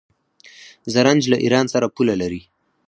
زرنج 0.93 1.23
له 1.31 1.37
ایران 1.43 1.65
سره 1.73 1.91
پوله 1.95 2.15
لري. 2.21 2.41